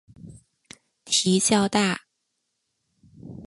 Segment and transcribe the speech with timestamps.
[1.05, 2.05] 蹄较大。